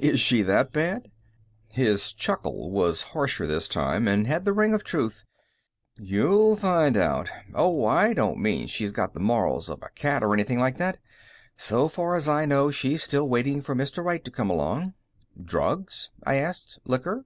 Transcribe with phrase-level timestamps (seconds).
[0.00, 1.10] "Is she that bad?"
[1.72, 5.24] His chuckle was harsher this time, and had the ring of truth.
[5.96, 7.28] "You'll find out.
[7.52, 10.98] Oh, I don't mean she's got the morals of a cat or anything like that.
[11.56, 14.94] So far as I know, she's still waiting for Mister Right to come along."
[15.44, 16.78] "Drugs?" I asked.
[16.84, 17.24] "Liquor?"